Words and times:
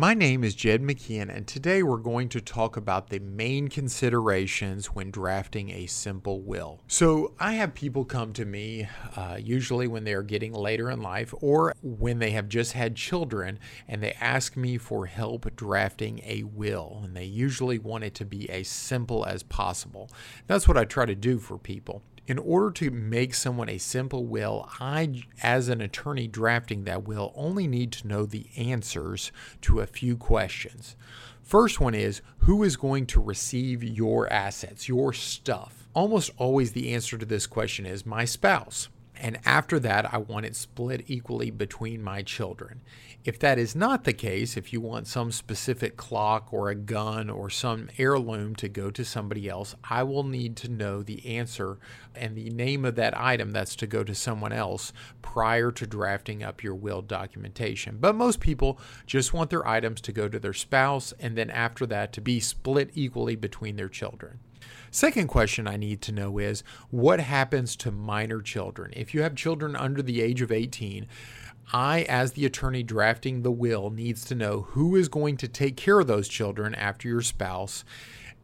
My 0.00 0.14
name 0.14 0.44
is 0.44 0.54
Jed 0.54 0.80
McKeehan, 0.80 1.28
and 1.28 1.46
today 1.46 1.82
we're 1.82 1.98
going 1.98 2.30
to 2.30 2.40
talk 2.40 2.78
about 2.78 3.10
the 3.10 3.18
main 3.18 3.68
considerations 3.68 4.86
when 4.86 5.10
drafting 5.10 5.68
a 5.68 5.84
simple 5.88 6.40
will. 6.40 6.80
So, 6.88 7.34
I 7.38 7.52
have 7.52 7.74
people 7.74 8.06
come 8.06 8.32
to 8.32 8.46
me, 8.46 8.88
uh, 9.14 9.36
usually 9.38 9.88
when 9.88 10.04
they 10.04 10.14
are 10.14 10.22
getting 10.22 10.54
later 10.54 10.90
in 10.90 11.02
life 11.02 11.34
or 11.42 11.74
when 11.82 12.18
they 12.18 12.30
have 12.30 12.48
just 12.48 12.72
had 12.72 12.96
children, 12.96 13.58
and 13.86 14.02
they 14.02 14.12
ask 14.12 14.56
me 14.56 14.78
for 14.78 15.04
help 15.04 15.54
drafting 15.54 16.22
a 16.24 16.44
will. 16.44 17.02
And 17.04 17.14
they 17.14 17.26
usually 17.26 17.78
want 17.78 18.04
it 18.04 18.14
to 18.14 18.24
be 18.24 18.48
as 18.48 18.68
simple 18.68 19.26
as 19.26 19.42
possible. 19.42 20.10
That's 20.46 20.66
what 20.66 20.78
I 20.78 20.86
try 20.86 21.04
to 21.04 21.14
do 21.14 21.38
for 21.38 21.58
people 21.58 22.02
in 22.30 22.38
order 22.38 22.70
to 22.70 22.92
make 22.92 23.34
someone 23.34 23.68
a 23.68 23.76
simple 23.76 24.24
will, 24.24 24.68
I, 24.78 25.24
as 25.42 25.68
an 25.68 25.80
attorney 25.80 26.28
drafting 26.28 26.84
that 26.84 27.02
will, 27.02 27.32
only 27.34 27.66
need 27.66 27.90
to 27.90 28.06
know 28.06 28.24
the 28.24 28.46
answers 28.56 29.32
to 29.62 29.80
a 29.80 29.86
few 29.86 30.16
questions. 30.16 30.94
First 31.42 31.80
one 31.80 31.92
is 31.92 32.22
who 32.38 32.62
is 32.62 32.76
going 32.76 33.06
to 33.06 33.20
receive 33.20 33.82
your 33.82 34.32
assets, 34.32 34.88
your 34.88 35.12
stuff? 35.12 35.88
Almost 35.92 36.30
always 36.36 36.70
the 36.70 36.94
answer 36.94 37.18
to 37.18 37.26
this 37.26 37.48
question 37.48 37.84
is 37.84 38.06
my 38.06 38.24
spouse. 38.24 38.88
And 39.22 39.38
after 39.44 39.78
that, 39.80 40.14
I 40.14 40.16
want 40.16 40.46
it 40.46 40.56
split 40.56 41.04
equally 41.06 41.50
between 41.50 42.02
my 42.02 42.22
children. 42.22 42.80
If 43.22 43.38
that 43.40 43.58
is 43.58 43.76
not 43.76 44.04
the 44.04 44.14
case, 44.14 44.56
if 44.56 44.72
you 44.72 44.80
want 44.80 45.06
some 45.06 45.30
specific 45.30 45.98
clock 45.98 46.54
or 46.54 46.70
a 46.70 46.74
gun 46.74 47.28
or 47.28 47.50
some 47.50 47.90
heirloom 47.98 48.56
to 48.56 48.68
go 48.68 48.90
to 48.90 49.04
somebody 49.04 49.46
else, 49.46 49.74
I 49.84 50.04
will 50.04 50.24
need 50.24 50.56
to 50.56 50.70
know 50.70 51.02
the 51.02 51.36
answer 51.36 51.78
and 52.14 52.34
the 52.34 52.48
name 52.48 52.86
of 52.86 52.94
that 52.94 53.14
item 53.14 53.50
that's 53.50 53.76
to 53.76 53.86
go 53.86 54.02
to 54.04 54.14
someone 54.14 54.54
else 54.54 54.90
prior 55.20 55.70
to 55.70 55.86
drafting 55.86 56.42
up 56.42 56.62
your 56.62 56.74
will 56.74 57.02
documentation. 57.02 57.98
But 58.00 58.14
most 58.14 58.40
people 58.40 58.80
just 59.06 59.34
want 59.34 59.50
their 59.50 59.68
items 59.68 60.00
to 60.00 60.12
go 60.12 60.28
to 60.28 60.38
their 60.38 60.54
spouse 60.54 61.12
and 61.20 61.36
then 61.36 61.50
after 61.50 61.84
that 61.86 62.14
to 62.14 62.22
be 62.22 62.40
split 62.40 62.90
equally 62.94 63.36
between 63.36 63.76
their 63.76 63.90
children. 63.90 64.40
Second 64.90 65.28
question 65.28 65.66
I 65.66 65.76
need 65.76 66.02
to 66.02 66.12
know 66.12 66.38
is 66.38 66.62
what 66.90 67.20
happens 67.20 67.76
to 67.76 67.90
minor 67.90 68.40
children? 68.40 68.92
If 68.96 69.14
you 69.14 69.22
have 69.22 69.34
children 69.34 69.76
under 69.76 70.02
the 70.02 70.20
age 70.20 70.42
of 70.42 70.52
18, 70.52 71.06
I, 71.72 72.02
as 72.08 72.32
the 72.32 72.46
attorney 72.46 72.82
drafting 72.82 73.42
the 73.42 73.52
will, 73.52 73.90
needs 73.90 74.24
to 74.26 74.34
know 74.34 74.62
who 74.70 74.96
is 74.96 75.08
going 75.08 75.36
to 75.38 75.48
take 75.48 75.76
care 75.76 76.00
of 76.00 76.06
those 76.06 76.28
children 76.28 76.74
after 76.74 77.06
your 77.06 77.22
spouse 77.22 77.84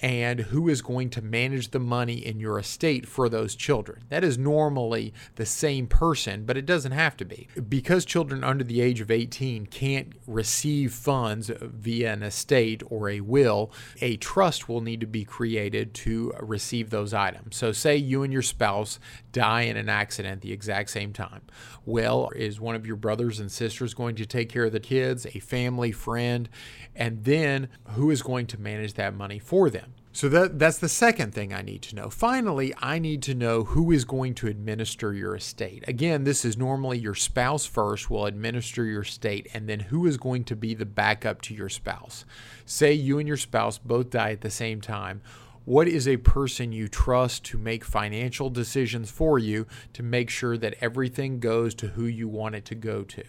and 0.00 0.40
who 0.40 0.68
is 0.68 0.82
going 0.82 1.10
to 1.10 1.22
manage 1.22 1.70
the 1.70 1.78
money 1.78 2.14
in 2.14 2.40
your 2.40 2.58
estate 2.58 3.06
for 3.06 3.28
those 3.28 3.54
children. 3.54 4.04
That 4.08 4.24
is 4.24 4.36
normally 4.36 5.14
the 5.36 5.46
same 5.46 5.86
person, 5.86 6.44
but 6.44 6.56
it 6.56 6.66
doesn't 6.66 6.92
have 6.92 7.16
to 7.18 7.24
be. 7.24 7.48
Because 7.68 8.04
children 8.04 8.44
under 8.44 8.64
the 8.64 8.80
age 8.80 9.00
of 9.00 9.10
18 9.10 9.66
can't 9.66 10.12
receive 10.26 10.92
funds 10.92 11.50
via 11.60 12.12
an 12.12 12.22
estate 12.22 12.82
or 12.86 13.08
a 13.08 13.20
will, 13.20 13.70
a 14.00 14.16
trust 14.16 14.68
will 14.68 14.80
need 14.80 15.00
to 15.00 15.06
be 15.06 15.24
created 15.24 15.94
to 15.94 16.32
receive 16.40 16.90
those 16.90 17.14
items. 17.14 17.56
So, 17.56 17.72
say 17.72 17.96
you 17.96 18.22
and 18.22 18.32
your 18.32 18.42
spouse 18.42 18.98
die 19.32 19.62
in 19.62 19.76
an 19.76 19.88
accident 19.88 20.40
the 20.40 20.52
exact 20.52 20.90
same 20.90 21.12
time. 21.12 21.42
Well, 21.84 22.30
is 22.34 22.60
one 22.60 22.74
of 22.74 22.86
your 22.86 22.96
brothers 22.96 23.40
and 23.40 23.50
sisters 23.50 23.94
going 23.94 24.16
to 24.16 24.26
take 24.26 24.48
care 24.48 24.64
of 24.64 24.72
the 24.72 24.80
kids, 24.80 25.26
a 25.26 25.38
family 25.38 25.92
friend, 25.92 26.48
and 26.94 27.24
then 27.24 27.68
who 27.90 28.10
is 28.10 28.22
going 28.22 28.46
to 28.48 28.60
manage 28.60 28.94
that 28.94 29.14
money 29.14 29.38
for 29.38 29.68
them? 29.70 29.83
So 30.14 30.28
that 30.28 30.60
that's 30.60 30.78
the 30.78 30.88
second 30.88 31.34
thing 31.34 31.52
I 31.52 31.62
need 31.62 31.82
to 31.82 31.96
know. 31.96 32.08
Finally, 32.08 32.72
I 32.78 33.00
need 33.00 33.20
to 33.24 33.34
know 33.34 33.64
who 33.64 33.90
is 33.90 34.04
going 34.04 34.34
to 34.34 34.46
administer 34.46 35.12
your 35.12 35.34
estate. 35.34 35.82
Again, 35.88 36.22
this 36.22 36.44
is 36.44 36.56
normally 36.56 36.98
your 36.98 37.16
spouse 37.16 37.66
first 37.66 38.08
will 38.08 38.26
administer 38.26 38.84
your 38.84 39.02
estate 39.02 39.48
and 39.52 39.68
then 39.68 39.80
who 39.80 40.06
is 40.06 40.16
going 40.16 40.44
to 40.44 40.54
be 40.54 40.72
the 40.72 40.86
backup 40.86 41.42
to 41.42 41.54
your 41.54 41.68
spouse. 41.68 42.24
Say 42.64 42.92
you 42.92 43.18
and 43.18 43.26
your 43.26 43.36
spouse 43.36 43.76
both 43.76 44.10
die 44.10 44.30
at 44.30 44.42
the 44.42 44.50
same 44.50 44.80
time. 44.80 45.20
What 45.66 45.88
is 45.88 46.06
a 46.06 46.18
person 46.18 46.72
you 46.72 46.88
trust 46.88 47.44
to 47.46 47.56
make 47.56 47.86
financial 47.86 48.50
decisions 48.50 49.10
for 49.10 49.38
you 49.38 49.66
to 49.94 50.02
make 50.02 50.28
sure 50.28 50.58
that 50.58 50.74
everything 50.82 51.40
goes 51.40 51.74
to 51.76 51.88
who 51.88 52.04
you 52.04 52.28
want 52.28 52.54
it 52.54 52.66
to 52.66 52.74
go 52.74 53.02
to? 53.02 53.24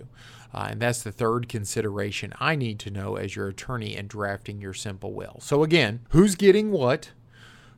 Uh, 0.53 0.67
and 0.71 0.81
that's 0.81 1.01
the 1.01 1.13
third 1.13 1.47
consideration 1.47 2.33
I 2.37 2.57
need 2.57 2.77
to 2.79 2.91
know 2.91 3.15
as 3.15 3.37
your 3.37 3.47
attorney 3.47 3.95
in 3.95 4.07
drafting 4.07 4.59
your 4.59 4.73
simple 4.73 5.13
will. 5.13 5.37
So, 5.39 5.63
again, 5.63 6.01
who's 6.09 6.35
getting 6.35 6.71
what? 6.71 7.11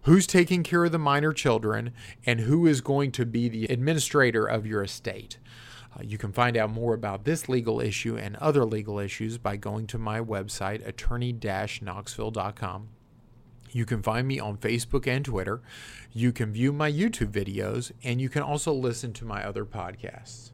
Who's 0.04 0.26
taking 0.26 0.64
care 0.64 0.86
of 0.86 0.92
the 0.92 0.98
minor 0.98 1.34
children? 1.34 1.94
And 2.26 2.40
who 2.40 2.66
is 2.66 2.82
going 2.82 3.12
to 3.12 3.28
be 3.28 3.50
the 3.50 3.66
administrator 3.66 4.48
of 4.48 4.66
your 4.66 4.82
estate? 4.82 5.38
Uh, 5.96 6.02
you 6.02 6.18
can 6.18 6.32
find 6.32 6.58
out 6.58 6.72
more 6.72 6.96
about 6.96 7.26
this 7.26 7.48
legal 7.48 7.80
issue 7.80 8.18
and 8.18 8.36
other 8.38 8.66
legal 8.66 8.98
issues 8.98 9.38
by 9.38 9.56
going 9.56 9.86
to 9.86 10.00
my 10.00 10.20
website, 10.20 10.86
attorney 10.88 11.32
knoxville.com. 11.32 12.90
You 13.72 13.86
can 13.86 14.02
find 14.02 14.28
me 14.28 14.40
on 14.40 14.58
Facebook 14.58 15.08
and 15.08 15.24
Twitter. 15.24 15.62
You 16.12 16.32
can 16.32 16.52
view 16.52 16.72
my 16.72 16.92
YouTube 16.92 17.32
videos, 17.32 17.92
and 18.04 18.20
you 18.22 18.30
can 18.30 18.42
also 18.42 18.74
listen 18.74 19.14
to 19.14 19.26
my 19.26 19.44
other 19.44 19.66
podcasts. 19.66 20.52